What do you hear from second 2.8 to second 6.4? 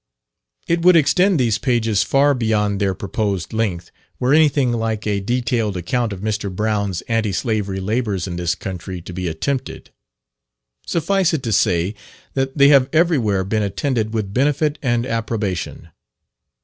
their proposed length were anything like a detailed account of